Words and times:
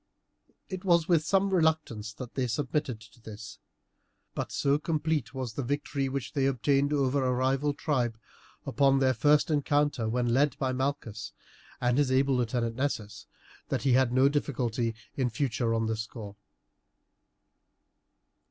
It 0.67 0.83
was 0.83 1.07
with 1.07 1.23
some 1.23 1.51
reluctance 1.53 2.11
that 2.13 2.33
they 2.33 2.47
submitted 2.47 2.99
to 3.01 3.21
this; 3.21 3.59
but 4.33 4.51
so 4.51 4.79
complete 4.79 5.35
was 5.35 5.53
the 5.53 5.61
victory 5.61 6.09
which 6.09 6.33
they 6.33 6.47
obtained 6.47 6.91
over 6.91 7.23
a 7.23 7.31
rival 7.31 7.75
tribe, 7.75 8.17
upon 8.65 8.97
their 8.97 9.13
first 9.13 9.51
encounter 9.51 10.09
when 10.09 10.33
led 10.33 10.57
by 10.57 10.71
Malchus 10.71 11.33
and 11.79 11.99
his 11.99 12.11
able 12.11 12.35
lieutenant 12.35 12.75
Nessus, 12.77 13.27
that 13.69 13.83
he 13.83 13.93
had 13.93 14.11
no 14.11 14.27
difficulty 14.27 14.95
in 15.17 15.29
future 15.29 15.71
on 15.71 15.85
this 15.85 16.01
score. 16.01 16.35